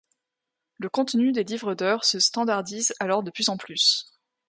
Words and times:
Le 0.79 0.89
contenu 0.89 1.31
des 1.31 1.43
livres 1.43 1.75
d'heures 1.75 2.05
se 2.05 2.17
standardise 2.19 2.91
alors 2.99 3.21
de 3.21 3.29
plus 3.29 3.49
en 3.49 3.57
plus. 3.57 4.07